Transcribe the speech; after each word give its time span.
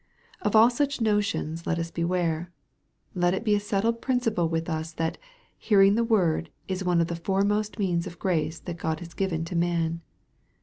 Of 0.41 0.55
all 0.55 0.71
such 0.71 0.99
notions 0.99 1.67
let 1.67 1.77
us 1.77 1.91
be 1.91 2.03
ware. 2.03 2.49
Let 3.13 3.35
it 3.35 3.43
be 3.43 3.53
a 3.53 3.59
settled 3.59 4.01
principle 4.01 4.49
with 4.49 4.67
us 4.67 4.93
that" 4.93 5.19
hearing 5.59 5.93
the 5.93 6.03
word," 6.03 6.49
is 6.67 6.83
one 6.83 7.01
of 7.01 7.07
the 7.07 7.15
foremost 7.15 7.77
means 7.77 8.07
of 8.07 8.17
grace 8.17 8.57
that 8.61 8.77
God 8.79 8.97
has 9.01 9.13
given 9.13 9.45
to 9.45 9.55
man. 9.55 10.01